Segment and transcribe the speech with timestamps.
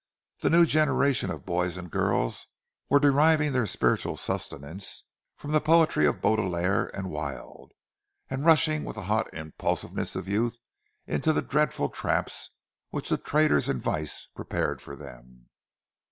[0.39, 2.47] The new generation of boys and girls
[2.89, 5.03] were deriving their spiritual sustenance
[5.35, 7.71] from the poetry of Baudelaire and Wilde;
[8.27, 10.57] and rushing with the hot impulsiveness of youth
[11.05, 12.49] into the dreadful traps
[12.89, 15.49] which the traders in vice prepared for them.